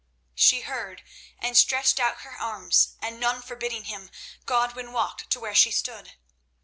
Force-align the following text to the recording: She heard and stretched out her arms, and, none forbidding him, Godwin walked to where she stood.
She 0.33 0.61
heard 0.61 1.03
and 1.37 1.55
stretched 1.55 1.99
out 1.99 2.21
her 2.21 2.35
arms, 2.35 2.95
and, 3.03 3.19
none 3.19 3.43
forbidding 3.43 3.83
him, 3.83 4.09
Godwin 4.47 4.93
walked 4.93 5.29
to 5.29 5.39
where 5.39 5.53
she 5.53 5.69
stood. 5.69 6.13